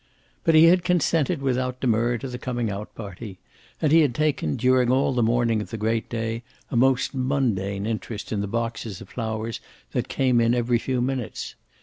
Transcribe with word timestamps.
But 0.43 0.55
he 0.55 0.63
had 0.63 0.83
consented 0.83 1.43
without 1.43 1.79
demur 1.79 2.17
to 2.17 2.27
the 2.27 2.39
coming 2.39 2.71
out 2.71 2.95
party, 2.95 3.37
and 3.79 3.91
he 3.91 3.99
had 4.01 4.15
taken, 4.15 4.55
during 4.55 4.91
all 4.91 5.13
the 5.13 5.21
morning 5.21 5.61
of 5.61 5.69
the 5.69 5.77
great 5.77 6.09
day, 6.09 6.41
a 6.71 6.75
most 6.75 7.13
mundane 7.13 7.85
interest 7.85 8.31
in 8.31 8.41
the 8.41 8.47
boxes 8.47 8.99
of 8.99 9.09
flowers 9.09 9.59
that 9.91 10.07
came 10.07 10.41
in 10.41 10.55
every 10.55 10.79
few 10.79 11.01
minutes. 11.03 11.53